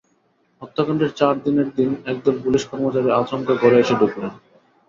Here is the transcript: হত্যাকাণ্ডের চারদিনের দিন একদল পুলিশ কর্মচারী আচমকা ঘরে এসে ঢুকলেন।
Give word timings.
হত্যাকাণ্ডের 0.61 1.11
চারদিনের 1.15 1.69
দিন 1.77 1.89
একদল 2.05 2.35
পুলিশ 2.43 2.63
কর্মচারী 2.69 3.09
আচমকা 3.11 3.53
ঘরে 3.61 3.77
এসে 3.79 3.95
ঢুকলেন। 4.01 4.31